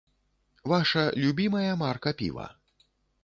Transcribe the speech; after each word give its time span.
Ваша 0.71 1.03
любімае 1.25 1.69
марка 1.83 2.09
піва? 2.21 2.47